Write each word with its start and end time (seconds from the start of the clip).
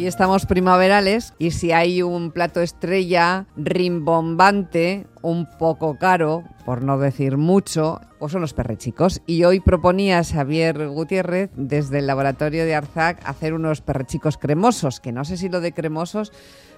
Hoy 0.00 0.06
estamos 0.06 0.46
primaverales 0.46 1.34
y 1.38 1.50
si 1.50 1.72
hay 1.72 2.00
un 2.00 2.30
plato 2.30 2.62
estrella 2.62 3.44
rimbombante, 3.54 5.06
un 5.20 5.46
poco 5.58 5.98
caro, 5.98 6.42
por 6.64 6.80
no 6.80 6.96
decir 6.96 7.36
mucho, 7.36 8.00
pues 8.18 8.32
son 8.32 8.40
los 8.40 8.54
perrechicos. 8.54 9.20
Y 9.26 9.44
hoy 9.44 9.60
proponía 9.60 10.24
Xavier 10.24 10.88
Gutiérrez 10.88 11.50
desde 11.54 11.98
el 11.98 12.06
laboratorio 12.06 12.64
de 12.64 12.74
Arzac 12.74 13.20
hacer 13.26 13.52
unos 13.52 13.82
perrechicos 13.82 14.38
cremosos, 14.38 15.00
que 15.00 15.12
no 15.12 15.26
sé 15.26 15.36
si 15.36 15.50
lo 15.50 15.60
de 15.60 15.72
cremosos 15.72 16.32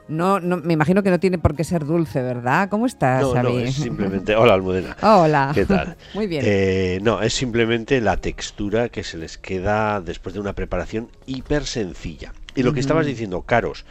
no, 0.08 0.40
no, 0.40 0.56
me 0.56 0.72
imagino 0.72 1.04
que 1.04 1.10
no 1.10 1.20
tiene 1.20 1.38
por 1.38 1.54
qué 1.54 1.62
ser 1.62 1.86
dulce, 1.86 2.22
¿verdad? 2.22 2.68
¿Cómo 2.68 2.86
estás, 2.86 3.22
no, 3.22 3.34
Xavi? 3.34 3.52
No, 3.52 3.58
es 3.60 3.74
simplemente... 3.74 4.34
Hola, 4.34 4.54
Almudena. 4.54 4.96
Hola. 5.00 5.52
¿Qué 5.54 5.64
tal? 5.64 5.96
Muy 6.14 6.26
bien. 6.26 6.42
Eh, 6.44 6.98
no, 7.02 7.22
es 7.22 7.32
simplemente 7.34 8.00
la 8.00 8.16
textura 8.16 8.88
que 8.88 9.04
se 9.04 9.16
les 9.16 9.38
queda 9.38 10.00
después 10.00 10.34
de 10.34 10.40
una 10.40 10.54
preparación 10.54 11.08
hiper 11.26 11.64
sencilla. 11.64 12.32
Y 12.54 12.62
lo 12.62 12.72
que 12.72 12.80
estabas 12.80 13.06
diciendo, 13.06 13.42
caros. 13.42 13.84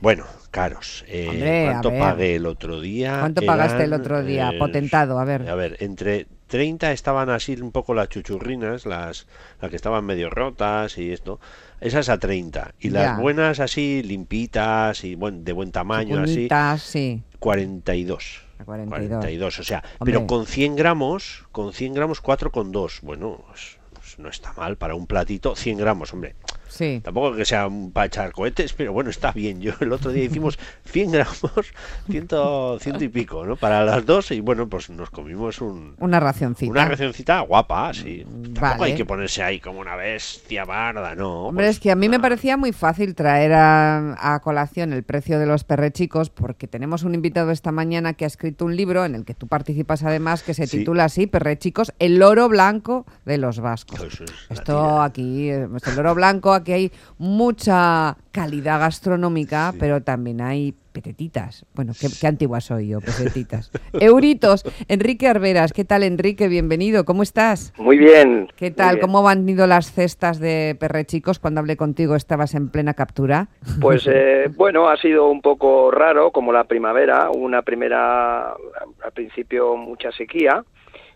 Bueno, 0.00 0.24
caros. 0.50 1.04
Eh, 1.08 1.26
Hombre, 1.28 1.66
¿Cuánto 1.70 1.90
pagué 1.98 2.36
el 2.36 2.46
otro 2.46 2.80
día? 2.80 3.18
¿Cuánto 3.20 3.42
pagaste 3.42 3.84
el 3.84 3.90
Eran, 3.92 4.00
otro 4.00 4.22
día? 4.24 4.50
eh, 4.50 4.58
Potentado, 4.58 5.18
a 5.18 5.24
ver. 5.24 5.48
A 5.48 5.54
ver, 5.54 5.76
entre 5.80 6.26
30 6.46 6.92
estaban 6.92 7.28
así 7.28 7.52
un 7.60 7.70
poco 7.70 7.92
las 7.94 8.08
chuchurrinas, 8.08 8.86
las, 8.86 9.26
las 9.60 9.70
que 9.70 9.76
estaban 9.76 10.04
medio 10.06 10.30
rotas 10.30 10.96
y 10.96 11.12
esto. 11.12 11.38
Esas 11.80 12.08
a 12.08 12.18
30. 12.18 12.74
Y 12.80 12.90
Ya. 12.90 13.02
las 13.02 13.20
buenas 13.20 13.60
así, 13.60 14.02
limpitas 14.02 15.04
y 15.04 15.14
buen, 15.16 15.44
de 15.44 15.52
buen 15.52 15.70
tamaño, 15.70 16.16
así, 16.18 16.32
Chupunitas, 16.48 16.82
sí. 16.82 17.22
42. 17.38 18.40
A 18.58 18.64
42. 18.64 19.58
o 19.58 19.62
sea, 19.64 19.82
Hombre. 19.98 20.14
pero 20.14 20.26
con 20.26 20.46
100 20.46 20.76
gramos, 20.76 21.44
con 21.52 21.72
100 21.74 21.92
gramos 21.94 22.22
4,2. 22.22 23.00
Bueno, 23.02 23.42
pues, 23.48 23.78
pues 23.94 24.18
no 24.18 24.28
está 24.30 24.52
mal 24.54 24.76
para 24.76 24.94
un 24.94 25.06
platito, 25.06 25.54
100 25.56 25.76
gramos, 25.78 26.12
hombre. 26.14 26.34
Sí. 26.70 27.00
Tampoco 27.04 27.36
que 27.36 27.44
sea 27.44 27.68
para 27.92 28.06
echar 28.06 28.32
cohetes, 28.32 28.72
pero 28.72 28.92
bueno, 28.92 29.10
está 29.10 29.32
bien. 29.32 29.60
Yo 29.60 29.72
el 29.80 29.92
otro 29.92 30.10
día 30.12 30.24
hicimos 30.24 30.58
100 30.86 31.10
gramos, 31.12 31.72
ciento, 32.10 32.78
ciento 32.80 33.04
y 33.04 33.08
pico, 33.08 33.44
¿no? 33.44 33.56
Para 33.56 33.84
las 33.84 34.06
dos 34.06 34.30
y 34.30 34.40
bueno, 34.40 34.68
pues 34.68 34.90
nos 34.90 35.10
comimos 35.10 35.60
un, 35.60 35.94
Una 35.98 36.20
racioncita. 36.20 36.70
una 36.70 36.84
racioncita 36.86 37.40
guapa, 37.40 37.92
sí. 37.94 38.24
Tampoco 38.24 38.60
vale. 38.78 38.84
hay 38.84 38.94
que 38.94 39.04
ponerse 39.04 39.42
ahí 39.42 39.60
como 39.60 39.80
una 39.80 39.96
bestia 39.96 40.64
barda, 40.64 41.14
no. 41.14 41.46
Hombre, 41.48 41.66
pues, 41.66 41.76
es 41.76 41.80
que 41.80 41.90
a 41.90 41.96
mí 41.96 42.08
me 42.08 42.20
parecía 42.20 42.56
muy 42.56 42.72
fácil 42.72 43.14
traer 43.14 43.52
a, 43.52 44.34
a 44.34 44.40
colación 44.40 44.92
el 44.92 45.02
precio 45.02 45.38
de 45.38 45.46
los 45.46 45.64
perrechicos 45.64 46.30
porque 46.30 46.66
tenemos 46.68 47.02
un 47.02 47.14
invitado 47.14 47.50
esta 47.50 47.72
mañana 47.72 48.14
que 48.14 48.24
ha 48.24 48.28
escrito 48.28 48.64
un 48.64 48.76
libro 48.76 49.04
en 49.04 49.14
el 49.14 49.24
que 49.24 49.34
tú 49.34 49.46
participas 49.48 50.02
además 50.04 50.42
que 50.42 50.54
se 50.54 50.66
Sí. 50.66 50.78
titula 50.78 51.04
así, 51.04 51.26
Perrechicos, 51.26 51.92
el 51.98 52.22
oro 52.22 52.48
blanco 52.48 53.06
de 53.24 53.38
los 53.38 53.58
vascos. 53.60 54.00
Es 54.02 54.22
Esto 54.50 55.00
aquí, 55.02 55.50
eh, 55.50 55.66
el 55.86 55.98
oro 55.98 56.14
blanco, 56.14 56.52
aquí 56.60 56.72
hay 56.72 56.92
mucha 57.18 58.16
calidad 58.32 58.80
gastronómica, 58.80 59.72
Sí. 59.72 59.78
pero 59.80 60.02
también 60.02 60.40
hay 60.40 60.74
petetitas. 60.92 61.64
Bueno, 61.74 61.92
qué, 61.98 62.08
qué 62.20 62.26
antigua 62.26 62.60
soy 62.60 62.88
yo, 62.88 63.00
petetitas. 63.00 63.70
Euritos, 63.92 64.64
Enrique 64.88 65.28
Arberas, 65.28 65.72
¿qué 65.72 65.84
tal 65.84 66.02
Enrique? 66.02 66.48
Bienvenido, 66.48 67.04
¿cómo 67.04 67.22
estás? 67.22 67.72
Muy 67.78 67.96
bien. 67.98 68.48
¿Qué 68.56 68.70
tal? 68.70 68.96
bien. 68.96 69.06
¿Cómo 69.06 69.28
han 69.28 69.48
ido 69.48 69.66
las 69.68 69.92
cestas 69.92 70.40
de 70.40 70.76
perrechicos? 70.80 71.38
Cuando 71.38 71.60
hablé 71.60 71.76
contigo 71.76 72.16
estabas 72.16 72.54
en 72.54 72.68
plena 72.70 72.94
captura. 72.94 73.48
Pues 73.80 74.06
eh, 74.12 74.50
bueno, 74.56 74.88
ha 74.88 74.96
sido 74.96 75.30
un 75.30 75.40
poco 75.42 75.90
raro, 75.92 76.32
como 76.32 76.52
la 76.52 76.64
primavera, 76.64 77.30
una 77.30 77.62
primera, 77.62 78.50
al 78.50 79.12
principio 79.14 79.76
mucha 79.76 80.10
sequía, 80.12 80.64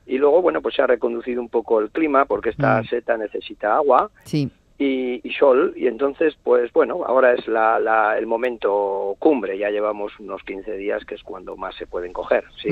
y 0.07 0.19
luego, 0.19 0.43
bueno, 0.43 0.61
pues 0.63 0.75
se 0.77 0.83
ha 0.83 0.87
reconducido 0.87 1.41
un 1.41 1.49
poco 1.49 1.81
el 1.81 1.91
clima, 1.91 2.27
porque 2.27 2.51
esta 2.51 2.83
Mm. 2.83 2.85
seta 2.87 3.17
necesita 3.17 3.75
agua 3.77 4.11
Sí. 4.25 4.51
Y, 4.79 5.21
y 5.27 5.33
sol, 5.35 5.73
y 5.77 5.87
entonces, 5.87 6.35
pues 6.43 6.73
bueno, 6.73 7.05
ahora 7.07 7.33
es 7.35 7.47
la, 7.47 7.79
la- 7.79 8.19
el 8.19 8.27
momento 8.27 9.15
cumbre, 9.19 9.57
ya 9.59 9.71
llevamos 9.71 10.13
unos 10.19 10.43
15 10.43 10.77
días, 10.77 11.05
que 11.05 11.15
es 11.15 11.23
cuando 11.23 11.57
más 11.57 11.75
se 11.77 11.87
pueden 11.87 12.13
coger, 12.13 12.45
sí. 12.63 12.71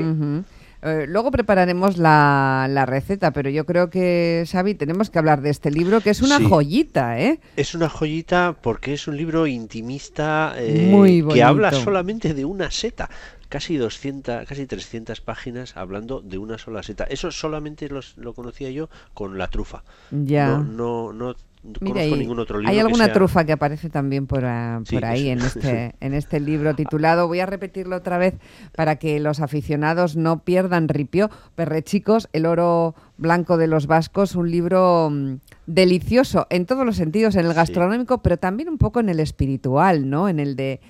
Eh, 0.85 1.05
luego 1.07 1.31
prepararemos 1.31 1.97
la, 1.97 2.67
la 2.69 2.85
receta, 2.85 3.31
pero 3.31 3.49
yo 3.49 3.65
creo 3.65 3.89
que, 3.89 4.43
Xavi, 4.51 4.75
tenemos 4.75 5.09
que 5.09 5.17
hablar 5.17 5.39
de 5.41 5.49
este 5.49 5.71
libro, 5.71 6.01
que 6.01 6.09
es 6.09 6.21
una 6.21 6.39
Sí. 6.39 6.45
joyita, 6.49 7.21
¿eh? 7.21 7.39
Es 7.55 7.73
una 7.73 7.87
joyita 7.87 8.57
porque 8.61 8.91
es 8.93 9.07
un 9.07 9.15
libro 9.15 9.47
intimista 9.47 10.53
eh, 10.57 10.89
Muy 10.91 11.25
que 11.25 11.41
habla 11.41 11.71
solamente 11.71 12.33
de 12.33 12.43
una 12.43 12.69
seta. 12.69 13.09
Casi 13.47 13.77
200, 13.77 14.45
casi 14.45 14.65
300 14.65 15.21
páginas 15.21 15.77
hablando 15.77 16.19
de 16.19 16.37
una 16.37 16.57
sola 16.57 16.83
seta. 16.83 17.05
Eso 17.05 17.31
solamente 17.31 17.87
los- 17.87 18.17
lo 18.17 18.33
conocía 18.33 18.69
yo 18.71 18.89
con 19.13 19.37
la 19.37 19.47
trufa. 19.47 19.83
Ya. 20.11 20.47
No, 20.57 20.63
no, 20.63 21.13
no 21.13 21.35
Mira, 21.79 21.93
conozco 22.01 22.15
ningún 22.17 22.39
otro 22.39 22.57
libro. 22.59 22.71
hay 22.71 22.79
alguna 22.79 23.05
sea- 23.05 23.13
trufa 23.13 23.45
que 23.45 23.53
aparece 23.53 23.89
también 23.89 24.27
por, 24.27 24.43
ah, 24.45 24.81
Sí, 24.85 24.95
por 24.95 25.05
ahí 25.05 25.29
en 25.29 25.39
este, 25.41 25.95
en 26.01 26.13
este 26.13 26.39
libro 26.39 26.75
titulado, 26.75 27.27
voy 27.27 27.39
a 27.39 27.45
repetirlo 27.45 27.95
otra 27.95 28.17
vez 28.17 28.33
para 28.75 28.97
que 28.97 29.19
los 29.19 29.39
aficionados 29.39 30.15
no 30.17 30.39
pierdan 30.39 30.89
ripio, 30.89 31.29
Perrechicos, 31.55 32.27
el 32.33 32.45
oro 32.45 32.95
blanco 33.17 33.55
de 33.57 33.67
los 33.67 33.87
vascos, 33.87 34.35
un 34.35 34.51
libro 34.51 35.09
mm, 35.09 35.35
delicioso 35.67 36.47
en 36.49 36.65
todos 36.65 36.85
los 36.85 36.95
sentidos, 36.97 37.35
en 37.35 37.45
el 37.45 37.51
Sí. 37.51 37.55
gastronómico, 37.55 38.17
pero 38.21 38.37
también 38.37 38.67
un 38.69 38.77
poco 38.77 38.99
en 38.99 39.09
el 39.09 39.19
espiritual, 39.19 40.09
¿no? 40.09 40.27
En 40.29 40.39
el 40.39 40.55
de 40.55 40.81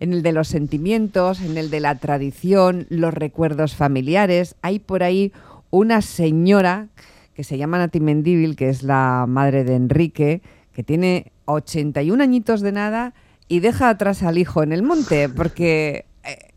en 0.00 0.12
el 0.12 0.22
de 0.24 0.32
los 0.32 0.48
sentimientos, 0.48 1.40
en 1.42 1.56
el 1.56 1.70
de 1.70 1.78
la 1.78 1.94
tradición, 1.94 2.86
los 2.88 3.14
recuerdos 3.14 3.76
familiares. 3.76 4.56
Hay 4.60 4.80
por 4.80 5.04
ahí 5.04 5.32
una 5.70 6.02
señora 6.02 6.88
que 7.34 7.44
se 7.44 7.58
llama 7.58 7.78
Nati 7.78 8.00
Mendíbil, 8.00 8.56
que 8.56 8.68
es 8.68 8.82
la 8.82 9.26
madre 9.28 9.64
de 9.64 9.74
Enrique, 9.74 10.42
que 10.72 10.82
tiene 10.82 11.32
81 11.46 12.22
añitos 12.22 12.60
de 12.60 12.72
nada 12.72 13.14
y 13.48 13.60
deja 13.60 13.88
atrás 13.88 14.22
al 14.22 14.38
hijo 14.38 14.62
en 14.62 14.72
el 14.72 14.82
monte, 14.82 15.28
porque 15.28 16.06
eh, 16.24 16.52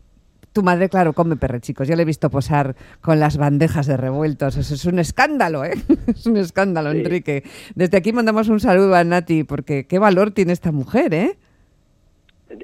tu 0.52 0.62
madre, 0.62 0.88
claro, 0.88 1.12
come 1.12 1.36
perrechicos. 1.36 1.86
Yo 1.88 1.96
le 1.96 2.02
he 2.02 2.06
visto 2.06 2.30
posar 2.30 2.76
con 3.00 3.20
las 3.20 3.36
bandejas 3.36 3.86
de 3.86 3.96
revueltos. 3.96 4.56
Eso 4.56 4.74
es 4.74 4.84
un 4.86 4.98
escándalo, 4.98 5.64
¿eh? 5.64 5.74
Es 6.06 6.26
un 6.26 6.36
escándalo, 6.38 6.92
Sí. 6.92 6.98
Enrique. 7.00 7.44
Desde 7.74 7.98
aquí 7.98 8.12
mandamos 8.12 8.48
un 8.48 8.60
saludo 8.60 8.94
a 8.94 9.04
Nati, 9.04 9.44
porque 9.44 9.86
qué 9.86 9.98
valor 9.98 10.30
tiene 10.30 10.52
esta 10.52 10.72
mujer, 10.72 11.12
¿eh? 11.12 11.38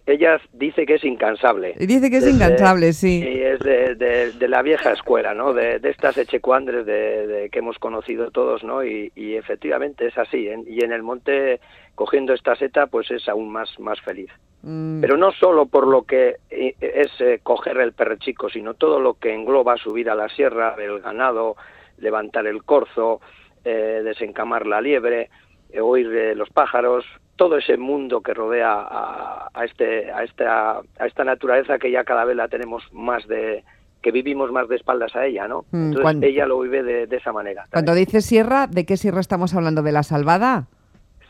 Ella 0.07 0.41
dice 0.53 0.87
que 0.87 0.95
es 0.95 1.05
incansable. 1.05 1.75
Dice 1.79 2.09
que 2.09 2.19
es 2.19 2.25
Desde- 2.25 2.37
incansable, 2.37 2.93
sí. 2.93 3.21
Y 3.27 3.41
es 3.43 3.59
de, 3.61 3.95
de- 3.97 4.31
de 4.33 4.49
la 4.49 4.63
vieja 4.63 4.93
escuela, 4.93 5.35
¿no? 5.35 5.53
De, 5.53 5.81
de 5.81 5.91
estas 5.91 6.17
echecuandres 6.19 6.87
de, 6.87 7.49
que 7.51 7.59
hemos 7.59 7.79
conocido 7.81 8.31
todos, 8.31 8.63
¿no? 8.63 8.85
Y, 8.85 9.11
y 9.17 9.35
efectivamente 9.35 10.07
es 10.07 10.17
así. 10.17 10.49
en- 10.49 10.65
y 10.69 10.85
en 10.85 10.93
el 10.93 11.03
monte, 11.03 11.61
cogiendo 11.97 12.33
esta 12.33 12.55
seta, 12.55 12.87
pues 12.87 13.11
es 13.11 13.29
aún 13.29 13.51
más, 13.51 13.79
más 13.81 14.01
feliz. 14.03 14.31
Mm, 14.63 15.01
Pero 15.01 15.17
no 15.17 15.33
solo 15.33 15.67
por 15.67 15.89
lo 15.89 16.03
que 16.05 16.37
eh, 16.51 16.75
es 16.81 17.11
eh, 17.21 17.41
coger 17.43 17.79
el 17.79 17.93
perrechico, 17.93 18.49
sino 18.49 18.75
todo 18.75 19.01
lo 19.01 19.15
que 19.15 19.35
engloba 19.35 19.77
subir 19.77 20.09
a 20.09 20.15
la 20.15 20.29
sierra, 20.29 20.77
ver 20.77 20.91
el 20.91 21.01
ganado, 21.01 21.57
levantar 21.99 22.47
el 22.47 22.63
corzo, 22.63 23.21
eh, 23.65 24.01
desencamar 24.05 24.67
la 24.69 24.81
liebre, 24.81 25.31
eh, 25.73 25.81
oír 25.81 26.07
eh, 26.15 26.35
los 26.37 26.51
pájaros, 26.51 27.05
todo 27.43 27.57
ese 27.59 27.77
mundo 27.77 28.21
que 28.21 28.35
rodea 28.35 28.73
a, 28.73 29.49
a 29.53 29.65
este, 29.65 30.11
a, 30.13 30.23
esta, 30.23 30.79
a 30.79 31.07
esta 31.07 31.25
naturaleza 31.25 31.79
que 31.79 31.91
ya 31.91 32.05
cada 32.05 32.25
vez 32.25 32.37
la 32.37 32.47
tenemos 32.49 32.83
más 32.93 33.27
de 33.27 33.65
que 34.01 34.11
vivimos 34.13 34.51
más 34.53 34.69
de 34.69 34.77
espaldas 34.77 35.15
a 35.17 35.27
ella, 35.27 35.47
¿no? 35.49 35.65
Mm, 35.73 35.93
Entonces 35.93 36.23
ella 36.23 36.47
lo 36.47 36.61
vive 36.61 36.83
de, 36.83 37.07
de 37.07 37.17
esa 37.17 37.33
manera. 37.33 37.67
Cuando 37.73 37.95
dices 37.95 38.25
sierra, 38.25 38.67
¿de 38.69 38.85
qué 38.87 38.97
sierra 38.97 39.21
estamos 39.21 39.55
hablando? 39.55 39.83
¿De 39.83 39.93
la 39.93 40.03
salvada? 40.03 40.67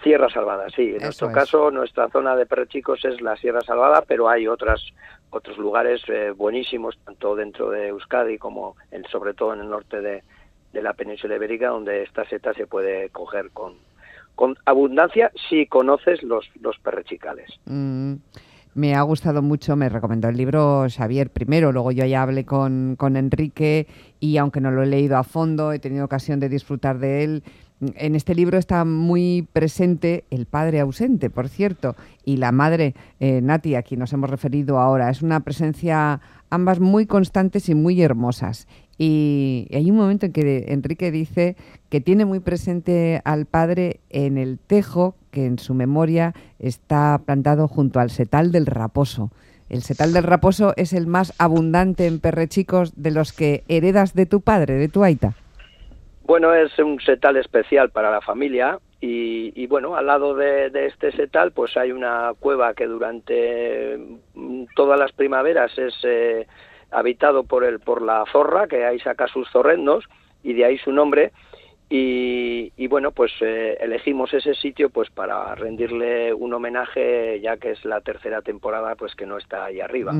Sierra 0.03 0.29
Salvada, 0.31 0.67
sí. 0.75 0.91
En 0.91 0.97
Eso 0.97 1.05
nuestro 1.05 1.29
es. 1.29 1.35
caso, 1.35 1.71
nuestra 1.71 2.09
zona 2.09 2.35
de 2.35 2.45
perrechicos 2.47 3.05
es 3.05 3.21
la 3.21 3.37
Sierra 3.37 3.61
Salvada, 3.61 4.03
pero 4.07 4.29
hay 4.29 4.49
otras 4.49 4.83
otros 5.31 5.57
lugares 5.59 6.03
eh, 6.09 6.33
buenísimos, 6.37 6.99
tanto 7.05 7.35
dentro 7.37 7.71
de 7.71 7.89
Euskadi 7.89 8.37
como 8.37 8.75
en- 8.91 9.05
sobre 9.07 9.33
todo 9.33 9.55
en 9.55 9.61
el 9.61 9.71
norte 9.71 10.01
de, 10.03 10.23
de 10.73 10.83
la 10.83 10.93
península 10.93 11.37
ibérica, 11.37 11.69
donde 11.69 12.03
esta 12.03 12.25
seta 12.29 12.53
se 12.53 12.67
puede 12.67 13.09
coger 13.11 13.51
con, 13.53 13.75
con 14.35 14.57
abundancia 14.65 15.31
si 15.49 15.67
conoces 15.67 16.23
los, 16.23 16.51
los 16.61 16.79
perrechicales. 16.79 17.51
Mm, 17.67 18.15
me 18.75 18.95
ha 18.95 19.03
gustado 19.03 19.43
mucho, 19.43 19.77
me 19.77 19.89
recomendó 19.89 20.29
el 20.29 20.37
libro 20.37 20.87
Xavier 20.89 21.31
primero, 21.31 21.73
luego 21.73 21.93
yo 21.93 22.07
ya 22.07 22.23
hablé 22.23 22.45
con, 22.45 22.97
con 22.97 23.17
Enrique 23.17 23.87
y 24.19 24.39
aunque 24.39 24.61
no 24.61 24.71
lo 24.71 24.83
he 24.83 24.87
leído 24.87 25.19
a 25.19 25.25
fondo, 25.25 25.73
he 25.73 25.79
tenido 25.79 26.05
ocasión 26.05 26.41
de 26.41 26.49
disfrutar 26.49 26.99
de 26.99 27.25
él. 27.25 27.43
En 27.97 28.15
este 28.15 28.35
libro 28.35 28.59
está 28.59 28.85
muy 28.85 29.47
presente 29.53 30.25
el 30.31 30.47
padre 30.47 30.81
ausente, 30.81 31.31
por 31.31 31.49
cierto, 31.49 31.97
y 32.25 32.37
la 32.37 32.53
madre 32.53 32.95
eh, 33.19 33.41
Nati, 33.43 33.75
a 33.75 33.83
quien 33.83 34.01
nos 34.01 34.13
hemos 34.13 34.31
referido 34.31 34.79
ahora. 34.79 35.11
Es 35.11 35.21
una 35.21 35.41
presencia 35.41 36.21
ambas 36.49 36.79
muy 36.81 37.07
constantes 37.07 37.69
y 37.69 37.75
muy 37.75 38.01
hermosas. 38.01 38.69
Y 38.99 39.69
hay 39.73 39.91
un 39.91 39.97
momento 39.97 40.27
en 40.27 40.33
que 40.33 40.67
Enrique 40.69 41.11
dice 41.11 41.57
que 41.93 42.01
tiene 42.01 42.25
muy 42.25 42.41
presente 42.41 43.21
al 43.27 43.45
padre 43.45 44.01
en 44.09 44.39
el 44.39 44.59
tejo 44.59 45.15
que 45.31 45.45
en 45.45 45.59
su 45.59 45.75
memoria 45.75 46.33
está 46.59 47.21
plantado 47.27 47.69
junto 47.69 48.01
al 48.01 48.09
setal 48.09 48.51
del 48.51 48.65
raposo. 48.65 49.29
El 49.69 49.83
setal 49.83 50.15
del 50.15 50.23
raposo 50.23 50.73
es 50.79 50.95
el 50.95 51.07
más 51.07 51.39
abundante 51.39 52.07
en 52.07 52.19
perrechicos 52.19 52.95
de 52.97 53.11
los 53.11 53.35
que 53.35 53.65
heredas 53.69 54.15
de 54.15 54.25
tu 54.25 54.41
padre, 54.41 54.77
de 54.77 54.89
tu 54.89 55.05
aita. 55.05 55.35
Bueno, 56.23 56.55
es 56.55 56.79
un 56.79 56.99
setal 56.99 57.37
especial 57.37 57.91
para 57.91 58.11
la 58.11 58.23
familia 58.23 58.79
Y, 59.03 59.67
bueno, 59.67 59.95
al 59.95 60.07
lado 60.07 60.35
de, 60.35 60.71
este 60.87 61.13
setal 61.13 61.53
pues 61.53 61.77
hay 61.77 61.93
una 61.93 62.33
cueva 62.41 62.73
que 62.73 62.87
durante 62.87 63.99
mm, 64.33 64.65
todas 64.75 64.99
las 64.99 65.13
primaveras 65.13 65.77
es 65.77 65.93
eh, 66.05 66.47
habitado 66.91 67.45
por, 67.45 67.65
el, 67.65 67.81
por 67.81 68.01
la 68.01 68.25
zorra, 68.33 68.67
que 68.67 68.87
ahí 68.87 68.99
saca 69.01 69.29
sus 69.29 69.47
zorrendos 69.51 70.07
y 70.43 70.55
de 70.55 70.65
ahí 70.65 70.79
su 70.79 70.91
nombre. 70.91 71.33
Y, 71.95 72.87
bueno, 72.87 73.13
pues 73.13 73.33
eh, 73.43 73.77
elegimos 73.79 74.33
ese 74.33 74.55
sitio 74.55 74.89
pues 74.89 75.11
para 75.11 75.55
rendirle 75.55 76.33
un 76.33 76.55
homenaje 76.55 77.39
ya 77.41 77.59
que 77.59 77.73
es 77.73 77.85
la 77.85 78.01
tercera 78.01 78.41
temporada 78.41 78.95
pues 78.95 79.15
que 79.15 79.27
no 79.27 79.37
está 79.37 79.67
ahí 79.67 79.81
arriba. 79.81 80.15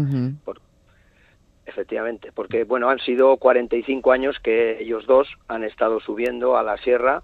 efectivamente, 1.65 2.31
porque 2.33 2.65
bueno, 2.65 2.91
han 2.91 2.99
sido 2.99 3.39
45 3.39 4.13
años 4.13 4.39
que 4.41 4.83
ellos 4.83 5.07
dos 5.07 5.29
han 5.49 5.65
estado 5.65 6.01
subiendo 6.01 6.59
a 6.59 6.63
la 6.63 6.77
sierra 6.77 7.23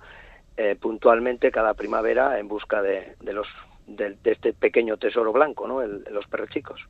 eh, 0.56 0.76
puntualmente 0.80 1.50
cada 1.50 1.74
primavera 1.74 2.38
en 2.38 2.48
busca 2.48 2.80
de, 2.80 3.16
de 3.20 3.32
los 3.34 3.46
de, 3.86 4.16
este 4.24 4.54
pequeño 4.54 4.96
tesoro 4.96 5.30
blanco, 5.30 5.68
¿no? 5.68 5.82
El, 5.82 6.04
los 6.10 6.26
perrechicos. 6.26 6.80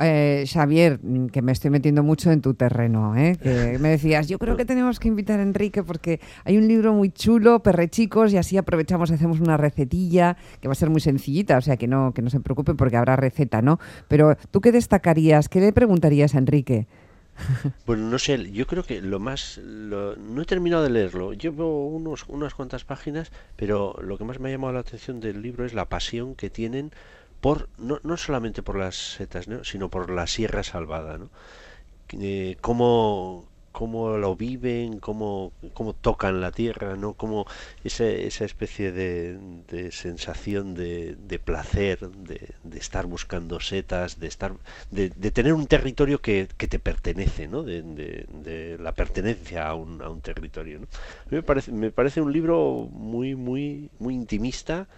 Eh, 0.00 0.44
Xavier, 0.46 1.00
que 1.32 1.42
me 1.42 1.50
estoy 1.50 1.70
metiendo 1.70 2.04
mucho 2.04 2.30
en 2.30 2.40
tu 2.40 2.54
terreno, 2.54 3.16
¿eh? 3.16 3.36
que 3.42 3.78
me 3.80 3.88
decías, 3.88 4.28
yo 4.28 4.38
creo 4.38 4.56
que 4.56 4.64
tenemos 4.64 5.00
que 5.00 5.08
invitar 5.08 5.40
a 5.40 5.42
Enrique 5.42 5.82
porque 5.82 6.20
hay 6.44 6.56
un 6.56 6.68
libro 6.68 6.92
muy 6.92 7.10
chulo, 7.10 7.62
Perrechicos, 7.64 8.32
y 8.32 8.36
así 8.36 8.56
aprovechamos 8.56 9.10
y 9.10 9.14
hacemos 9.14 9.40
una 9.40 9.56
recetilla 9.56 10.36
que 10.60 10.68
va 10.68 10.72
a 10.72 10.76
ser 10.76 10.90
muy 10.90 11.00
sencillita, 11.00 11.58
o 11.58 11.60
sea 11.60 11.76
que 11.76 11.88
no, 11.88 12.12
que 12.14 12.22
no 12.22 12.30
se 12.30 12.38
preocupen 12.38 12.76
porque 12.76 12.96
habrá 12.96 13.16
receta, 13.16 13.60
¿no? 13.60 13.80
Pero 14.06 14.36
tú 14.52 14.60
qué 14.60 14.70
destacarías, 14.70 15.48
qué 15.48 15.60
le 15.60 15.72
preguntarías 15.72 16.34
a 16.34 16.38
Enrique? 16.38 16.86
Bueno, 17.86 18.08
no 18.08 18.18
sé, 18.18 18.50
yo 18.52 18.66
creo 18.66 18.82
que 18.82 19.00
lo 19.00 19.18
más... 19.18 19.60
no 19.64 20.42
he 20.42 20.44
terminado 20.44 20.82
de 20.82 20.90
leerlo, 20.90 21.32
llevo 21.32 21.88
unos, 21.88 22.24
unas 22.28 22.54
cuantas 22.54 22.84
páginas, 22.84 23.32
pero 23.56 23.96
lo 24.02 24.18
que 24.18 24.24
más 24.24 24.38
me 24.40 24.48
ha 24.48 24.52
llamado 24.52 24.72
la 24.72 24.80
atención 24.80 25.20
del 25.20 25.42
libro 25.42 25.64
es 25.64 25.74
la 25.74 25.88
pasión 25.88 26.34
que 26.34 26.50
tienen 26.50 26.92
por 27.40 27.68
no, 27.78 28.00
no 28.02 28.16
solamente 28.16 28.62
por 28.62 28.76
las 28.76 28.96
setas, 28.96 29.46
sino 29.62 29.88
por 29.88 30.10
la 30.10 30.26
sierra 30.26 30.62
salvada, 30.62 31.18
¿no? 31.18 31.30
Eh, 32.12 32.56
cómo, 32.60 33.46
cómo 33.72 34.16
lo 34.16 34.34
viven, 34.34 34.98
cómo, 34.98 35.52
cómo 35.74 35.92
tocan 35.92 36.40
la 36.40 36.50
tierra, 36.52 36.96
¿no? 36.96 37.14
Como 37.14 37.46
esa, 37.84 38.06
esa 38.06 38.44
especie 38.44 38.92
de, 38.92 39.38
de 39.68 39.92
sensación 39.92 40.74
de, 40.74 41.16
de 41.16 41.38
placer, 41.38 42.10
de, 42.10 42.54
de, 42.64 42.78
estar 42.78 43.06
buscando 43.06 43.60
setas, 43.60 44.18
de 44.18 44.26
estar, 44.26 44.54
de, 44.90 45.10
tener 45.10 45.52
un 45.52 45.66
territorio 45.66 46.20
que, 46.20 46.48
que 46.56 46.66
te 46.66 46.78
pertenece, 46.78 47.46
¿no? 47.46 47.62
De, 47.62 48.76
la 48.80 48.92
pertenencia 48.92 49.68
a 49.68 49.74
un, 49.74 50.02
a 50.02 50.08
un 50.08 50.20
territorio, 50.22 50.80
¿no? 50.80 50.86
A 51.26 51.30
mí 51.30 51.36
me 51.36 51.42
parece, 51.42 51.70
me 51.72 51.90
parece 51.90 52.20
un 52.20 52.32
libro 52.32 52.88
muy, 52.90 53.34
muy, 53.36 53.90
muy 53.98 54.14
intimista, 54.14 54.88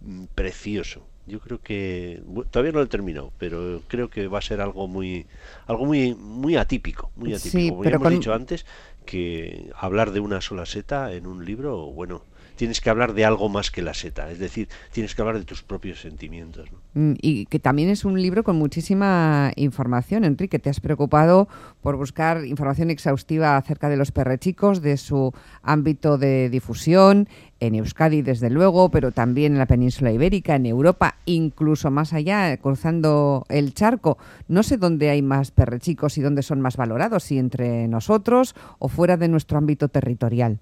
mm, 0.00 0.24
precioso 0.34 1.02
yo 1.26 1.40
creo 1.40 1.60
que 1.60 2.22
todavía 2.50 2.72
no 2.72 2.78
lo 2.78 2.84
he 2.84 2.88
terminado, 2.88 3.32
pero 3.38 3.82
creo 3.88 4.08
que 4.08 4.28
va 4.28 4.38
a 4.38 4.42
ser 4.42 4.60
algo 4.60 4.86
muy 4.86 5.26
algo 5.66 5.84
muy 5.84 6.14
muy 6.14 6.56
atípico, 6.56 7.10
muy 7.16 7.34
atípico. 7.34 7.58
Sí, 7.58 7.68
Como 7.68 7.84
ya 7.84 7.90
hemos 7.90 8.10
dicho 8.10 8.32
antes 8.32 8.64
que 9.04 9.70
hablar 9.76 10.12
de 10.12 10.20
una 10.20 10.40
sola 10.40 10.66
seta 10.66 11.12
en 11.12 11.26
un 11.26 11.44
libro, 11.44 11.86
bueno, 11.92 12.22
tienes 12.56 12.80
que 12.80 12.90
hablar 12.90 13.14
de 13.14 13.24
algo 13.24 13.48
más 13.48 13.70
que 13.70 13.82
la 13.82 13.94
seta, 13.94 14.30
es 14.30 14.38
decir, 14.38 14.68
tienes 14.92 15.14
que 15.14 15.22
hablar 15.22 15.38
de 15.38 15.44
tus 15.44 15.62
propios 15.62 16.00
sentimientos. 16.00 16.68
Mm, 16.94 17.12
y 17.20 17.46
que 17.46 17.58
también 17.58 17.90
es 17.90 18.04
un 18.04 18.20
libro 18.20 18.42
con 18.42 18.56
muchísima 18.56 19.52
información, 19.56 20.24
Enrique. 20.24 20.58
Te 20.58 20.70
has 20.70 20.80
preocupado 20.80 21.48
por 21.82 21.96
buscar 21.96 22.44
información 22.44 22.90
exhaustiva 22.90 23.56
acerca 23.56 23.88
de 23.88 23.96
los 23.96 24.12
perrechicos, 24.12 24.82
de 24.82 24.96
su 24.96 25.32
ámbito 25.62 26.18
de 26.18 26.48
difusión, 26.50 27.28
en 27.60 27.74
Euskadi 27.74 28.22
desde 28.22 28.50
luego, 28.50 28.90
pero 28.90 29.12
también 29.12 29.52
en 29.52 29.58
la 29.58 29.66
península 29.66 30.12
ibérica, 30.12 30.56
en 30.56 30.66
Europa, 30.66 31.16
incluso 31.24 31.90
más 31.90 32.12
allá, 32.12 32.56
cruzando 32.58 33.44
el 33.48 33.74
charco. 33.74 34.18
No 34.48 34.62
sé 34.62 34.76
dónde 34.76 35.10
hay 35.10 35.22
más 35.22 35.50
perrechicos 35.50 36.18
y 36.18 36.22
dónde 36.22 36.42
son 36.42 36.60
más 36.60 36.76
valorados, 36.76 37.24
si 37.24 37.38
entre 37.38 37.88
nosotros 37.88 38.54
o 38.78 38.88
fuera 38.88 39.16
de 39.16 39.28
nuestro 39.28 39.58
ámbito 39.58 39.88
territorial. 39.88 40.58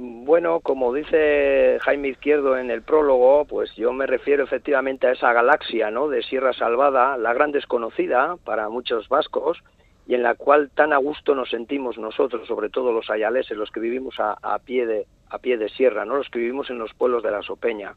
Bueno, 0.00 0.60
como 0.60 0.94
dice 0.94 1.78
Jaime 1.80 2.08
Izquierdo 2.08 2.56
en 2.56 2.70
el 2.70 2.82
prólogo, 2.82 3.44
pues 3.46 3.74
yo 3.74 3.92
me 3.92 4.06
refiero 4.06 4.44
efectivamente 4.44 5.08
a 5.08 5.10
esa 5.10 5.32
galaxia, 5.32 5.90
¿no? 5.90 6.06
De 6.06 6.22
Sierra 6.22 6.52
Salvada, 6.52 7.16
la 7.16 7.34
gran 7.34 7.50
desconocida 7.50 8.36
para 8.44 8.68
muchos 8.68 9.08
vascos 9.08 9.58
y 10.06 10.14
en 10.14 10.22
la 10.22 10.36
cual 10.36 10.70
tan 10.70 10.92
a 10.92 10.98
gusto 10.98 11.34
nos 11.34 11.50
sentimos 11.50 11.98
nosotros, 11.98 12.46
sobre 12.46 12.68
todo 12.68 12.92
los 12.92 13.10
ayaleses, 13.10 13.56
los 13.56 13.72
que 13.72 13.80
vivimos 13.80 14.14
a, 14.20 14.36
pie 14.64 14.86
de 14.86 15.06
a 15.30 15.38
pie 15.38 15.58
de 15.58 15.68
sierra, 15.68 16.04
¿no? 16.04 16.14
Los 16.14 16.28
que 16.28 16.38
vivimos 16.38 16.70
en 16.70 16.78
los 16.78 16.94
pueblos 16.94 17.24
de 17.24 17.32
la 17.32 17.42
Sopeña. 17.42 17.94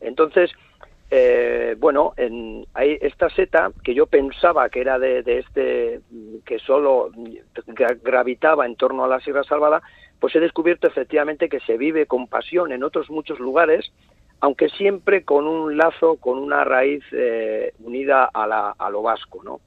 Entonces, 0.00 0.50
eh, 1.10 1.76
bueno, 1.78 2.14
en, 2.16 2.64
hay 2.72 2.96
esta 3.02 3.28
seta 3.28 3.70
que 3.82 3.92
yo 3.92 4.06
pensaba 4.06 4.70
que 4.70 4.80
era 4.80 4.98
de, 4.98 5.22
de 5.22 5.40
este 5.40 6.00
que 6.46 6.58
solo 6.60 7.10
gravitaba 8.02 8.64
en 8.64 8.76
torno 8.76 9.04
a 9.04 9.08
la 9.08 9.20
Sierra 9.20 9.44
Salvada, 9.44 9.82
pues 10.20 10.34
he 10.36 10.40
descubierto 10.40 10.86
efectivamente 10.86 11.48
que 11.48 11.60
se 11.60 11.76
vive 11.76 12.06
con 12.06 12.28
pasión 12.28 12.72
en 12.72 12.84
otros 12.84 13.10
muchos 13.10 13.38
lugares, 13.38 13.92
aunque 14.40 14.68
siempre 14.68 15.24
con 15.24 15.46
un 15.46 15.76
lazo, 15.76 16.16
con 16.16 16.38
una 16.38 16.64
raíz 16.64 17.02
eh, 17.12 17.72
unida 17.80 18.24
a, 18.32 18.46
la, 18.46 18.70
a 18.70 18.90
lo 18.90 19.02
vasco, 19.02 19.42
¿no? 19.42 19.60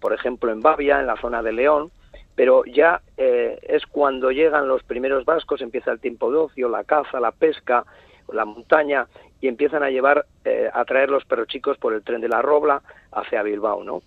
Por 0.00 0.12
ejemplo, 0.12 0.50
en 0.52 0.60
Bavia, 0.60 1.00
en 1.00 1.06
la 1.06 1.16
zona 1.16 1.42
de 1.42 1.52
León, 1.52 1.90
pero 2.34 2.64
ya 2.64 3.00
eh, 3.16 3.58
es 3.62 3.86
cuando 3.86 4.30
llegan 4.30 4.68
los 4.68 4.82
primeros 4.82 5.24
vascos, 5.24 5.60
empieza 5.60 5.92
el 5.92 6.00
tiempo 6.00 6.30
de 6.30 6.38
ocio, 6.38 6.68
la 6.68 6.84
caza, 6.84 7.20
la 7.20 7.32
pesca, 7.32 7.84
la 8.32 8.44
montaña, 8.44 9.06
y 9.40 9.48
empiezan 9.48 9.82
a 9.82 9.90
llevar, 9.90 10.26
eh, 10.44 10.70
a 10.72 10.84
traer 10.84 11.10
los 11.10 11.24
perrochicos 11.24 11.78
por 11.78 11.92
el 11.92 12.02
tren 12.02 12.20
de 12.20 12.28
la 12.28 12.42
Robla 12.42 12.82
hacia 13.12 13.42
Bilbao, 13.42 13.84
¿no? 13.84 14.02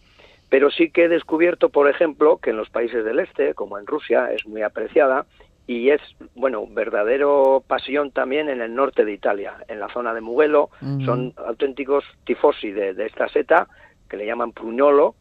Pero 0.50 0.72
sí 0.72 0.90
que 0.90 1.06
he 1.06 1.10
descubierto, 1.10 1.70
por 1.70 1.90
ejemplo, 1.90 2.38
que 2.38 2.52
en 2.52 2.58
los 2.58 2.70
países 2.70 3.04
del 3.06 3.20
este, 3.20 3.54
como 3.54 3.78
en 3.78 3.86
Rusia, 3.86 4.32
es 4.32 4.46
muy 4.48 4.62
apreciada 4.62 5.26
y 5.68 5.90
es, 5.90 6.02
bueno, 6.34 6.66
verdadero 6.66 7.62
pasión 7.68 8.12
también 8.12 8.48
en 8.48 8.62
el 8.62 8.74
norte 8.74 9.04
de 9.04 9.12
Italia, 9.12 9.58
en 9.68 9.82
la 9.82 9.90
zona 9.90 10.14
de 10.14 10.22
Mugello, 10.22 10.70
son 11.04 11.34
auténticos 11.36 12.06
tifosi 12.26 12.72
de, 12.72 12.96
esta 13.06 13.28
seta, 13.28 13.68
que 14.10 14.16
le 14.16 14.26
llaman 14.26 14.54
pruñolo, 14.54 15.16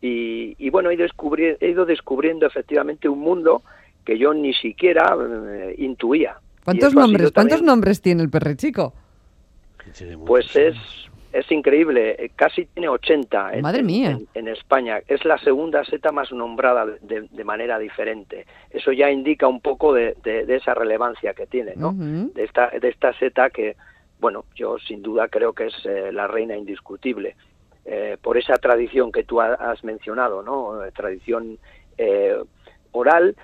y, 0.00 0.70
bueno, 0.70 0.90
he, 0.92 0.94
he, 0.94 1.68
ido 1.68 1.84
descubriendo 1.84 2.46
efectivamente 2.46 3.08
un 3.08 3.18
mundo 3.18 3.62
que 4.04 4.16
yo 4.16 4.32
ni 4.32 4.54
siquiera 4.54 5.16
eh, 5.18 5.74
intuía. 5.78 6.36
¿Cuántos 6.64 6.94
nombres, 6.94 7.32
¿cuántos 7.32 7.62
nombres 7.62 8.00
tiene 8.00 8.22
el 8.22 8.30
perrechico? 8.30 8.94
Pues 10.26 10.54
es 10.54 10.76
es 11.32 11.50
increíble, 11.52 12.16
eh, 12.18 12.30
casi 12.34 12.66
tiene 12.66 12.88
80 12.88 13.52
en, 13.54 14.48
España. 14.48 15.00
Es 15.06 15.24
la 15.24 15.38
segunda 15.38 15.84
seta 15.84 16.10
más 16.10 16.32
nombrada 16.32 16.86
de, 16.86 17.44
manera 17.44 17.78
diferente. 17.78 18.46
Eso 18.70 18.92
ya 18.92 19.10
indica 19.10 19.46
un 19.46 19.60
poco 19.60 19.92
de, 19.92 20.16
esa 20.48 20.74
relevancia 20.74 21.34
que 21.34 21.46
tiene, 21.46 21.74
¿no? 21.76 21.92
de, 21.94 22.44
esta, 22.44 22.70
de 22.70 22.88
esta 22.88 23.12
seta 23.18 23.50
que, 23.50 23.76
bueno, 24.20 24.44
yo 24.54 24.78
sin 24.78 25.02
duda 25.02 25.28
creo 25.28 25.52
que 25.52 25.66
es 25.66 25.74
eh, 25.84 26.12
la 26.12 26.26
reina 26.26 26.56
indiscutible. 26.56 27.36
Eh, 27.84 28.18
por 28.20 28.36
esa 28.36 28.54
tradición 28.56 29.12
que 29.12 29.24
tú 29.24 29.40
has 29.40 29.82
mencionado, 29.82 30.42
¿no? 30.42 30.78
Tradición 30.94 31.58
oral, 32.92 33.34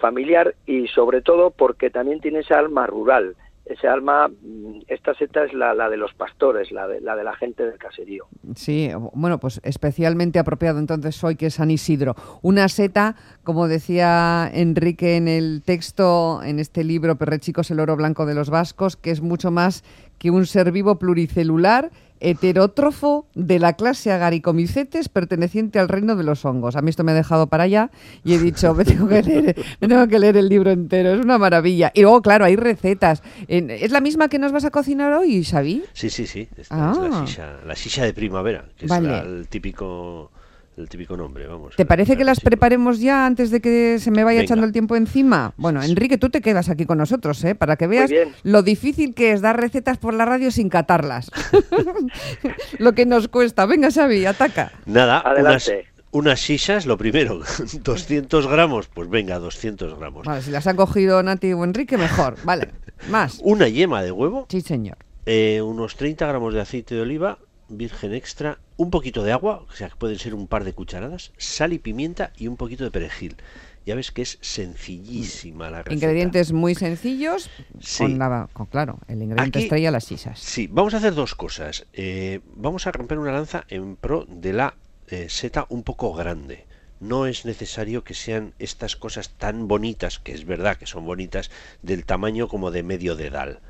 familiar 0.00 0.54
y 0.64 0.88
sobre 0.88 1.20
todo 1.20 1.50
porque 1.50 1.90
también 1.90 2.20
tiene 2.20 2.40
esa 2.40 2.58
alma 2.58 2.86
rural 2.86 3.36
ese 3.66 3.88
alma, 3.88 4.28
mm, 4.28 4.82
esta 4.86 5.14
seta 5.14 5.44
es 5.44 5.52
la, 5.52 5.74
la 5.74 5.88
de 5.90 5.96
los 5.96 6.14
pastores, 6.14 6.70
la 6.70 6.86
de, 6.86 7.00
la 7.00 7.16
de 7.16 7.24
la 7.24 7.34
gente 7.34 7.64
del 7.64 7.78
caserío. 7.78 8.26
Sí, 8.54 8.90
bueno, 9.12 9.38
pues 9.38 9.60
especialmente 9.64 10.38
apropiado 10.38 10.78
entonces 10.78 11.22
hoy 11.24 11.36
que 11.36 11.46
es 11.46 11.54
San 11.54 11.70
Isidro. 11.70 12.14
Una 12.42 12.68
seta, 12.68 13.16
como 13.42 13.66
decía 13.66 14.48
Enrique 14.52 15.16
en 15.16 15.26
el 15.26 15.62
texto, 15.64 16.42
en 16.44 16.60
este 16.60 16.84
libro 16.84 17.16
Perrechicos, 17.16 17.70
el 17.70 17.80
oro 17.80 17.96
blanco 17.96 18.24
de 18.24 18.34
los 18.34 18.50
vascos, 18.50 18.96
que 18.96 19.10
es 19.10 19.20
mucho 19.20 19.50
más 19.50 19.82
que 20.18 20.30
un 20.30 20.46
ser 20.46 20.70
vivo 20.72 20.98
pluricelular 20.98 21.90
heterótrofo 22.20 23.26
de 23.34 23.58
la 23.58 23.74
clase 23.74 24.12
Agaricomicetes 24.12 25.08
perteneciente 25.08 25.78
al 25.78 25.88
reino 25.88 26.16
de 26.16 26.24
los 26.24 26.44
hongos. 26.44 26.76
A 26.76 26.82
mí 26.82 26.90
esto 26.90 27.04
me 27.04 27.12
ha 27.12 27.14
dejado 27.14 27.46
para 27.48 27.64
allá 27.64 27.90
y 28.24 28.34
he 28.34 28.38
dicho, 28.38 28.74
me 28.74 28.84
tengo 28.84 29.08
que 29.08 29.22
leer, 29.22 29.56
tengo 29.80 30.08
que 30.08 30.18
leer 30.18 30.36
el 30.36 30.48
libro 30.48 30.70
entero, 30.70 31.14
es 31.14 31.20
una 31.20 31.38
maravilla. 31.38 31.92
Y 31.94 32.02
luego, 32.02 32.22
claro, 32.22 32.44
hay 32.44 32.56
recetas. 32.56 33.22
¿Es 33.48 33.90
la 33.90 34.00
misma 34.00 34.28
que 34.28 34.38
nos 34.38 34.52
vas 34.52 34.64
a 34.64 34.70
cocinar 34.70 35.12
hoy, 35.12 35.44
Xavi? 35.44 35.84
Sí, 35.92 36.10
sí, 36.10 36.26
sí. 36.26 36.48
Esta 36.56 36.92
es 36.92 36.98
la 36.98 37.26
silla, 37.26 37.60
la 37.64 37.76
silla 37.76 38.04
de 38.04 38.14
primavera, 38.14 38.64
que 38.76 38.86
es 38.86 38.92
el 38.92 39.48
típico 39.48 40.30
el 40.76 40.88
típico 40.88 41.16
nombre, 41.16 41.46
vamos. 41.46 41.74
¿Te 41.76 41.86
parece 41.86 42.16
que 42.16 42.24
las 42.24 42.40
preparemos 42.40 43.00
ya 43.00 43.26
antes 43.26 43.50
de 43.50 43.60
que 43.60 43.98
se 43.98 44.10
me 44.10 44.24
vaya 44.24 44.42
echando 44.42 44.66
el 44.66 44.72
tiempo 44.72 44.94
encima? 44.96 45.54
Bueno, 45.56 45.82
Enrique, 45.82 46.18
tú 46.18 46.28
te 46.28 46.40
quedas 46.40 46.68
aquí 46.68 46.84
con 46.84 46.98
nosotros, 46.98 47.42
¿eh? 47.44 47.54
Para 47.54 47.76
que 47.76 47.86
veas 47.86 48.10
lo 48.42 48.62
difícil 48.62 49.14
que 49.14 49.32
es 49.32 49.40
dar 49.40 49.58
recetas 49.58 49.98
por 49.98 50.14
la 50.14 50.24
radio 50.24 50.50
sin 50.50 50.68
catarlas. 50.68 51.30
lo 52.78 52.92
que 52.92 53.06
nos 53.06 53.28
cuesta. 53.28 53.66
Venga, 53.66 53.90
Xavi, 53.90 54.26
ataca. 54.26 54.72
Nada, 54.84 55.20
Adelante. 55.20 55.86
Unas, 56.12 56.48
unas 56.48 56.86
lo 56.86 56.96
primero. 56.98 57.40
200 57.82 58.46
gramos, 58.46 58.88
pues 58.88 59.08
venga, 59.08 59.38
200 59.38 59.98
gramos. 59.98 60.26
Vale, 60.26 60.42
si 60.42 60.50
las 60.50 60.66
han 60.66 60.76
cogido 60.76 61.22
Nati 61.22 61.52
o 61.52 61.64
Enrique, 61.64 61.96
mejor. 61.96 62.36
Vale. 62.44 62.70
Más. 63.10 63.40
Una 63.42 63.68
yema 63.68 64.02
de 64.02 64.12
huevo, 64.12 64.46
Sí, 64.48 64.60
señor. 64.60 64.96
eh, 65.26 65.60
unos 65.62 65.96
30 65.96 66.26
gramos 66.26 66.54
de 66.54 66.60
aceite 66.60 66.94
de 66.94 67.02
oliva 67.02 67.38
virgen 67.68 68.14
extra, 68.14 68.58
un 68.76 68.90
poquito 68.90 69.22
de 69.22 69.32
agua, 69.32 69.64
o 69.68 69.72
sea 69.72 69.88
que 69.88 69.96
pueden 69.96 70.18
ser 70.18 70.34
un 70.34 70.46
par 70.46 70.64
de 70.64 70.72
cucharadas, 70.72 71.32
sal 71.36 71.72
y 71.72 71.78
pimienta 71.78 72.32
y 72.36 72.46
un 72.46 72.56
poquito 72.56 72.84
de 72.84 72.90
perejil. 72.90 73.36
Ya 73.84 73.94
ves 73.94 74.10
que 74.10 74.22
es 74.22 74.38
sencillísima 74.40 75.70
la 75.70 75.78
receta. 75.82 75.94
Ingredientes 75.94 76.52
muy 76.52 76.74
sencillos. 76.74 77.50
Sí. 77.80 78.02
Con 78.02 78.18
la, 78.18 78.48
con, 78.52 78.66
claro, 78.66 78.98
el 79.08 79.22
ingrediente 79.22 79.58
Aquí- 79.58 79.66
estrella, 79.66 79.90
las 79.90 80.04
sisas. 80.04 80.40
Sí, 80.40 80.68
vamos 80.70 80.94
a 80.94 80.96
hacer 80.96 81.14
dos 81.14 81.34
cosas. 81.34 81.86
Eh, 81.92 82.40
vamos 82.56 82.86
a 82.86 82.92
romper 82.92 83.18
una 83.18 83.32
lanza 83.32 83.64
en 83.68 83.96
pro 83.96 84.26
de 84.28 84.52
la 84.52 84.74
eh, 85.08 85.28
seta 85.28 85.66
un 85.68 85.82
poco 85.84 86.12
grande. 86.14 86.66
No 86.98 87.26
es 87.26 87.44
necesario 87.44 88.02
que 88.02 88.14
sean 88.14 88.54
estas 88.58 88.96
cosas 88.96 89.30
tan 89.36 89.68
bonitas, 89.68 90.18
que 90.18 90.32
es 90.32 90.46
verdad 90.46 90.76
que 90.78 90.86
son 90.86 91.04
bonitas, 91.04 91.50
del 91.82 92.04
tamaño 92.04 92.48
como 92.48 92.70
de 92.70 92.82
medio 92.82 93.14
dedal. 93.14 93.60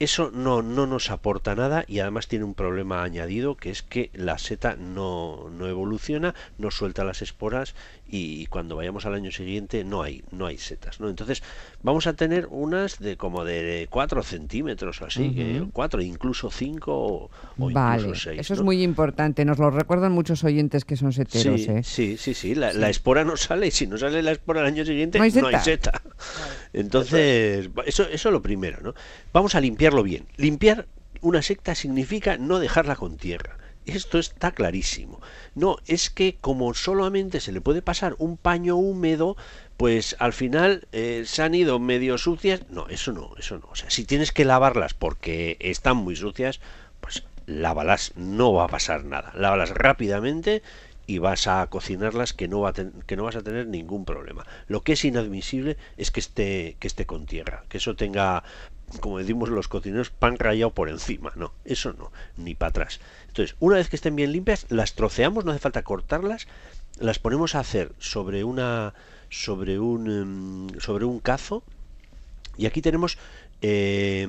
Eso 0.00 0.30
no, 0.32 0.62
no 0.62 0.86
nos 0.86 1.10
aporta 1.10 1.54
nada 1.54 1.84
y 1.86 1.98
además 1.98 2.26
tiene 2.26 2.46
un 2.46 2.54
problema 2.54 3.02
añadido 3.02 3.56
que 3.56 3.68
es 3.68 3.82
que 3.82 4.08
la 4.14 4.38
seta 4.38 4.74
no, 4.76 5.50
no 5.50 5.66
evoluciona, 5.68 6.34
no 6.56 6.70
suelta 6.70 7.04
las 7.04 7.20
esporas 7.20 7.74
y 8.08 8.46
cuando 8.46 8.76
vayamos 8.76 9.04
al 9.04 9.12
año 9.12 9.30
siguiente 9.30 9.84
no 9.84 10.02
hay, 10.02 10.24
no 10.30 10.46
hay 10.46 10.56
setas. 10.56 11.00
¿no? 11.00 11.10
Entonces 11.10 11.42
vamos 11.82 12.06
a 12.06 12.14
tener 12.14 12.46
unas 12.50 12.98
de 12.98 13.18
como 13.18 13.44
de 13.44 13.88
4 13.90 14.22
centímetros 14.22 15.02
o 15.02 15.04
así, 15.04 15.34
que 15.34 15.60
Ujú. 15.60 15.70
4, 15.70 16.00
incluso 16.00 16.50
5 16.50 16.92
o, 16.96 17.30
o 17.58 17.70
Vale, 17.70 18.00
incluso 18.00 18.22
6. 18.22 18.40
eso 18.40 18.54
es 18.54 18.62
muy 18.62 18.82
importante. 18.82 19.44
Nos 19.44 19.58
lo 19.58 19.70
recuerdan 19.70 20.12
muchos 20.12 20.42
oyentes 20.44 20.86
que 20.86 20.96
son 20.96 21.12
seteros, 21.12 21.60
Sí, 21.60 21.70
¿eh? 21.70 21.82
sí, 21.84 22.16
sí, 22.16 22.32
sí. 22.32 22.54
La, 22.54 22.72
la 22.72 22.88
espora 22.88 23.22
no 23.24 23.36
sale 23.36 23.66
y 23.66 23.70
si 23.70 23.86
no 23.86 23.98
sale 23.98 24.22
la 24.22 24.32
espora 24.32 24.62
al 24.62 24.66
año 24.66 24.86
siguiente 24.86 25.18
No 25.18 25.24
hay 25.24 25.30
no 25.32 25.46
hay 25.48 25.56
seta. 25.60 25.92
seta. 25.92 26.02
Entonces, 26.72 27.68
eso, 27.86 28.04
eso 28.04 28.28
es 28.28 28.32
lo 28.32 28.42
primero, 28.42 28.80
¿no? 28.80 28.94
Vamos 29.32 29.54
a 29.54 29.60
limpiarlo 29.60 30.02
bien. 30.02 30.26
Limpiar 30.36 30.86
una 31.20 31.42
secta 31.42 31.74
significa 31.74 32.36
no 32.38 32.58
dejarla 32.58 32.96
con 32.96 33.16
tierra. 33.16 33.58
Esto 33.86 34.18
está 34.18 34.52
clarísimo. 34.52 35.20
No, 35.54 35.78
es 35.86 36.10
que 36.10 36.36
como 36.40 36.74
solamente 36.74 37.40
se 37.40 37.52
le 37.52 37.60
puede 37.60 37.82
pasar 37.82 38.14
un 38.18 38.36
paño 38.36 38.76
húmedo, 38.76 39.36
pues 39.76 40.16
al 40.18 40.32
final 40.32 40.86
eh, 40.92 41.24
se 41.26 41.42
han 41.42 41.54
ido 41.54 41.78
medio 41.78 42.18
sucias. 42.18 42.68
No, 42.70 42.88
eso 42.88 43.12
no, 43.12 43.34
eso 43.38 43.58
no. 43.58 43.68
O 43.70 43.74
sea, 43.74 43.90
si 43.90 44.04
tienes 44.04 44.32
que 44.32 44.44
lavarlas 44.44 44.94
porque 44.94 45.56
están 45.60 45.96
muy 45.96 46.14
sucias, 46.14 46.60
pues 47.00 47.24
lávalas, 47.46 48.12
no 48.16 48.52
va 48.52 48.64
a 48.64 48.68
pasar 48.68 49.04
nada. 49.04 49.32
Lávalas 49.34 49.70
rápidamente 49.70 50.62
y 51.06 51.18
vas 51.18 51.46
a 51.46 51.66
cocinarlas 51.66 52.32
que 52.32 52.48
no, 52.48 52.60
va 52.60 52.70
a 52.70 52.72
que 52.72 53.16
no 53.16 53.24
vas 53.24 53.36
a 53.36 53.42
tener 53.42 53.66
ningún 53.66 54.04
problema. 54.04 54.46
Lo 54.68 54.82
que 54.82 54.92
es 54.92 55.04
inadmisible 55.04 55.76
es 55.96 56.10
que 56.10 56.20
esté, 56.20 56.76
que 56.78 56.86
esté 56.86 57.06
con 57.06 57.26
tierra, 57.26 57.64
que 57.68 57.78
eso 57.78 57.96
tenga, 57.96 58.44
como 59.00 59.18
decimos 59.18 59.48
los 59.48 59.68
cocineros, 59.68 60.10
pan 60.10 60.38
rallado 60.38 60.72
por 60.72 60.88
encima. 60.88 61.32
No, 61.34 61.52
eso 61.64 61.92
no, 61.94 62.12
ni 62.36 62.54
para 62.54 62.70
atrás. 62.70 63.00
Entonces, 63.28 63.56
una 63.58 63.76
vez 63.76 63.88
que 63.88 63.96
estén 63.96 64.16
bien 64.16 64.32
limpias, 64.32 64.66
las 64.68 64.94
troceamos, 64.94 65.44
no 65.44 65.50
hace 65.50 65.60
falta 65.60 65.82
cortarlas, 65.82 66.46
las 66.98 67.18
ponemos 67.18 67.54
a 67.54 67.60
hacer 67.60 67.92
sobre 67.98 68.44
una 68.44 68.94
sobre 69.30 69.78
un 69.78 70.68
em, 70.70 70.80
sobre 70.80 71.04
un 71.04 71.20
cazo 71.20 71.62
y 72.56 72.66
aquí 72.66 72.82
tenemos 72.82 73.16
eh, 73.62 74.28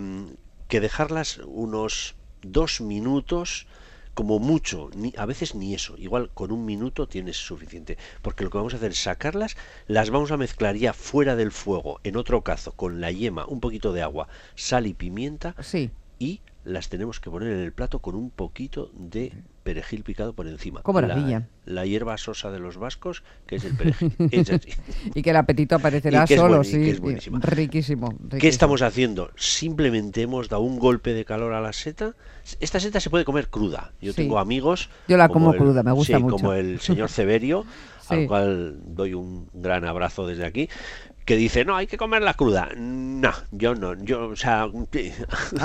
que 0.67 0.79
dejarlas 0.79 1.41
unos 1.45 2.15
dos 2.41 2.81
minutos 2.81 3.67
como 4.13 4.39
mucho, 4.39 4.89
ni, 4.95 5.13
a 5.17 5.25
veces 5.25 5.55
ni 5.55 5.73
eso, 5.73 5.95
igual 5.97 6.29
con 6.33 6.51
un 6.51 6.65
minuto 6.65 7.07
tienes 7.07 7.37
suficiente, 7.37 7.97
porque 8.21 8.43
lo 8.43 8.49
que 8.49 8.57
vamos 8.57 8.73
a 8.73 8.77
hacer 8.77 8.91
es 8.91 9.01
sacarlas, 9.01 9.55
las 9.87 10.09
vamos 10.09 10.31
a 10.31 10.37
mezclar 10.37 10.75
ya 10.75 10.93
fuera 10.93 11.35
del 11.35 11.51
fuego, 11.51 11.99
en 12.03 12.17
otro 12.17 12.41
cazo, 12.41 12.73
con 12.73 13.01
la 13.01 13.11
yema, 13.11 13.45
un 13.45 13.59
poquito 13.59 13.93
de 13.93 14.01
agua, 14.01 14.27
sal 14.55 14.87
y 14.87 14.93
pimienta, 14.93 15.55
Sí. 15.61 15.91
y 16.19 16.41
las 16.63 16.89
tenemos 16.89 17.19
que 17.19 17.31
poner 17.31 17.51
en 17.53 17.59
el 17.59 17.73
plato 17.73 17.99
con 17.99 18.15
un 18.15 18.29
poquito 18.29 18.91
de 18.93 19.33
perejil 19.63 20.03
picado 20.03 20.33
por 20.33 20.47
encima. 20.47 20.81
¡Qué 20.83 20.91
maravilla! 20.91 21.47
La, 21.65 21.73
la 21.81 21.85
hierba 21.85 22.17
sosa 22.17 22.51
de 22.51 22.59
los 22.59 22.77
vascos, 22.77 23.23
que 23.45 23.57
es 23.57 23.63
el 23.65 23.75
perejil. 23.75 24.13
es 24.31 24.49
así. 24.49 24.71
Y 25.13 25.21
que 25.21 25.29
el 25.29 25.35
apetito 25.35 25.75
aparecerá 25.75 26.25
que 26.25 26.33
es 26.33 26.39
solo, 26.39 26.61
y 26.61 26.65
sí. 26.65 26.71
que 26.71 26.89
es. 26.91 26.99
Riquísimo, 26.99 27.39
riquísimo. 27.41 28.15
¿Qué 28.39 28.47
estamos 28.47 28.81
haciendo? 28.81 29.31
Simplemente 29.35 30.21
hemos 30.21 30.49
dado 30.49 30.63
un 30.63 30.79
golpe 30.79 31.13
de 31.13 31.25
calor 31.25 31.53
a 31.53 31.61
la 31.61 31.73
seta. 31.73 32.15
Esta 32.59 32.79
seta 32.79 32.99
se 32.99 33.09
puede 33.09 33.23
comer 33.25 33.49
cruda. 33.49 33.91
Yo 34.01 34.11
Sí. 34.13 34.17
tengo 34.23 34.39
amigos. 34.39 34.89
Yo 35.07 35.17
la 35.17 35.27
como 35.27 35.45
como 35.45 35.53
el- 35.53 35.59
cruda, 35.59 35.83
me 35.83 35.91
gusta 35.91 36.17
sí, 36.17 36.23
mucho. 36.23 36.35
Como 36.37 36.53
el 36.53 36.79
señor 36.81 37.09
Severio, 37.09 37.65
Sí. 38.01 38.15
al 38.15 38.27
cual 38.27 38.79
doy 38.83 39.13
un 39.13 39.47
gran 39.53 39.85
abrazo 39.85 40.25
desde 40.25 40.45
aquí, 40.45 40.69
que 41.25 41.35
dice, 41.35 41.63
no, 41.65 41.75
hay 41.75 41.87
que 41.87 41.97
comerla 41.97 42.33
cruda. 42.33 42.69
No, 42.75 43.31
yo 43.51 43.75
no, 43.75 43.93
yo, 44.03 44.27
o 44.29 44.35
sea, 44.35 44.63
A 44.63 44.67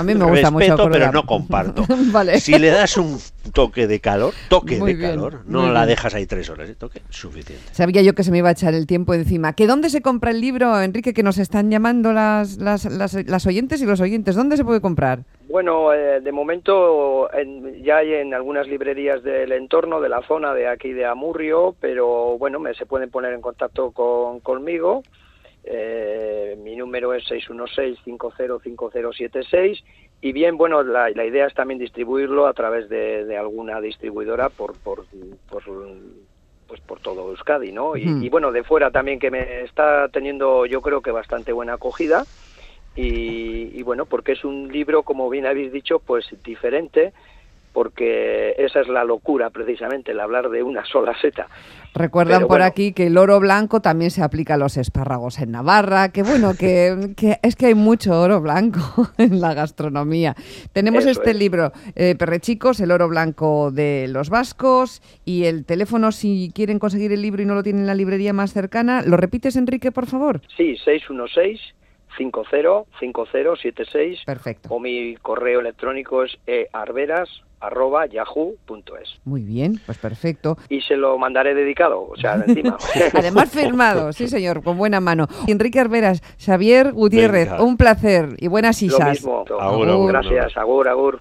mí 0.03 0.13
me 0.15 0.25
gusta 0.25 0.51
mucho 0.51 0.59
respeto, 0.59 0.75
cruda. 0.83 0.89
pero 0.91 1.11
no 1.11 1.25
comparto. 1.25 1.83
Vale. 2.11 2.39
Si 2.39 2.57
le 2.57 2.67
das 2.69 2.97
un 2.97 3.17
toque 3.53 3.87
de 3.87 3.99
calor, 3.99 4.33
toque 4.49 4.77
Muy 4.77 4.93
de 4.93 4.99
bien, 4.99 5.11
calor, 5.11 5.41
no 5.45 5.71
la 5.71 5.81
bien. 5.81 5.89
dejas 5.95 6.13
ahí 6.15 6.25
tres 6.25 6.49
horas, 6.49 6.69
¿eh? 6.69 6.75
toque 6.75 7.01
suficiente. 7.09 7.63
Sabía 7.71 8.01
yo 8.01 8.13
que 8.13 8.23
se 8.23 8.31
me 8.31 8.37
iba 8.37 8.49
a 8.49 8.51
echar 8.53 8.73
el 8.73 8.85
tiempo 8.87 9.13
encima. 9.13 9.53
¿Que 9.53 9.67
dónde 9.67 9.89
se 9.89 10.01
compra 10.01 10.31
el 10.31 10.41
libro, 10.41 10.79
Enrique, 10.81 11.13
que 11.13 11.23
nos 11.23 11.37
están 11.37 11.71
llamando 11.71 12.13
las, 12.13 12.57
las, 12.57 12.85
las, 12.85 13.13
las 13.27 13.45
oyentes 13.47 13.81
y 13.81 13.85
los 13.85 13.99
oyentes? 13.99 14.35
¿Dónde 14.35 14.57
se 14.57 14.63
puede 14.65 14.81
comprar? 14.81 15.19
Bueno, 15.49 15.93
eh, 15.93 16.19
de 16.21 16.31
momento 16.31 17.33
en- 17.33 17.81
ya 17.83 17.97
hay 17.97 18.13
en 18.15 18.33
algunas 18.33 18.67
librerías 18.67 19.23
del 19.23 19.53
entorno, 19.53 20.01
de 20.01 20.09
la 20.09 20.21
zona 20.27 20.53
de 20.53 20.67
aquí 20.67 20.91
de 20.91 21.05
Amurrio, 21.05 21.73
pero 21.79 22.37
bueno, 22.37 22.59
me, 22.59 22.73
se 22.73 22.85
pueden 22.85 23.09
poner 23.09 23.33
en 23.33 23.41
contacto 23.41 23.91
con, 23.91 24.39
conmigo. 24.41 25.03
Eh, 25.69 26.57
mi 26.63 26.77
número 26.77 27.13
es 27.13 27.25
616-505076 27.29 29.83
y 30.21 30.31
bien, 30.31 30.57
bueno, 30.57 30.81
la, 30.83 31.09
la 31.09 31.25
idea 31.25 31.45
es 31.45 31.53
también 31.53 31.79
distribuirlo 31.79 32.47
a 32.47 32.53
través 32.53 32.87
de, 32.89 33.25
de 33.25 33.37
alguna 33.37 33.81
distribuidora 33.81 34.49
por, 34.49 34.75
por, 34.77 35.05
por, 35.49 35.63
pues 36.67 36.81
por 36.81 36.99
todo 37.01 37.29
Euskadi, 37.29 37.71
¿no? 37.71 37.95
Y, 37.97 38.25
y 38.25 38.29
bueno, 38.29 38.51
de 38.51 38.63
fuera 38.63 38.89
también 38.91 39.19
que 39.19 39.29
me 39.29 39.63
está 39.63 40.07
teniendo 40.09 40.65
yo 40.65 40.81
creo 40.81 41.01
que 41.01 41.11
bastante 41.11 41.51
buena 41.51 41.73
acogida. 41.73 42.25
Y, 42.95 43.77
y 43.77 43.83
bueno, 43.83 44.05
porque 44.05 44.31
es 44.31 44.43
un 44.43 44.71
libro, 44.71 45.03
como 45.03 45.29
bien 45.29 45.45
habéis 45.45 45.71
dicho, 45.71 45.99
pues 45.99 46.25
diferente, 46.43 47.13
porque 47.77 48.55
esa 48.57 48.79
es 48.79 48.87
la 48.87 49.03
locura 49.03 49.51
precisamente, 49.51 50.11
el 50.11 50.19
hablar 50.19 50.49
de 50.49 50.63
una 50.63 50.83
sola 50.83 51.15
seta. 51.21 51.47
Recuerdan 51.93 52.37
Pero 52.39 52.47
por 52.47 52.57
bueno. 52.57 52.65
aquí 52.65 52.91
que 52.91 53.05
el 53.05 53.19
oro 53.19 53.39
blanco 53.39 53.81
también 53.81 54.09
se 54.09 54.23
aplica 54.23 54.55
a 54.55 54.57
los 54.57 54.77
espárragos 54.77 55.37
en 55.37 55.51
Navarra, 55.51 56.11
que 56.11 56.23
bueno, 56.23 56.53
que, 56.59 57.13
que 57.15 57.37
es 57.43 57.55
que 57.55 57.67
hay 57.67 57.75
mucho 57.75 58.19
oro 58.19 58.41
blanco 58.41 58.79
en 59.19 59.41
la 59.41 59.53
gastronomía. 59.53 60.33
Tenemos 60.73 61.05
Eso 61.05 61.19
este 61.19 61.29
es. 61.29 61.37
libro, 61.37 61.71
eh, 61.95 62.15
Perrechicos, 62.17 62.79
el 62.79 62.89
oro 62.89 63.07
blanco 63.09 63.69
de 63.69 64.07
los 64.09 64.31
vascos, 64.31 65.03
y 65.23 65.43
el 65.43 65.63
teléfono 65.63 66.11
si 66.11 66.51
quieren 66.55 66.79
conseguir 66.79 67.11
el 67.11 67.21
libro 67.21 67.43
y 67.43 67.45
no 67.45 67.53
lo 67.53 67.61
tienen 67.61 67.81
en 67.81 67.87
la 67.87 67.93
librería 67.93 68.33
más 68.33 68.53
cercana. 68.53 69.03
¿Lo 69.03 69.17
repites, 69.17 69.55
Enrique, 69.55 69.91
por 69.91 70.07
favor? 70.07 70.41
Sí, 70.57 70.77
616 70.77 71.59
505076 72.17 74.25
Perfecto. 74.25 74.69
o 74.73 74.79
mi 74.79 75.15
correo 75.17 75.59
electrónico 75.59 76.23
es 76.23 76.37
earberas@yahoo.es 76.45 79.19
Muy 79.25 79.41
bien, 79.41 79.79
pues 79.85 79.97
perfecto. 79.97 80.57
y 80.69 80.81
se 80.81 80.95
lo 80.97 81.17
mandaré 81.17 81.53
dedicado, 81.55 82.01
o 82.09 82.15
sea, 82.15 82.37
de 82.37 82.45
encima. 82.51 82.77
Además 83.13 83.49
firmado, 83.51 84.13
sí 84.13 84.27
señor, 84.27 84.63
con 84.63 84.77
buena 84.77 84.99
mano. 84.99 85.27
Enrique 85.47 85.79
Arberas, 85.79 86.21
Xavier 86.43 86.91
Gutiérrez, 86.93 87.49
Venga. 87.51 87.63
un 87.63 87.77
placer 87.77 88.29
y 88.39 88.47
buenas 88.47 88.81
Lo 88.81 88.87
isas. 88.87 89.09
mismo. 89.09 89.45
Agur, 89.59 89.89
agur, 89.89 90.11
Gracias, 90.11 90.57
agur, 90.57 90.87
agur. 90.87 91.15